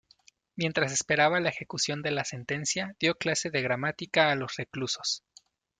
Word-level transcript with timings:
Mientras 0.55 0.91
esperaba 0.93 1.39
la 1.39 1.49
ejecución 1.49 2.01
de 2.01 2.09
la 2.09 2.23
sentencia, 2.25 2.95
dio 2.99 3.13
clase 3.13 3.51
de 3.51 3.61
Gramática 3.61 4.31
a 4.31 4.35
los 4.35 4.55
reclusos. 4.55 5.23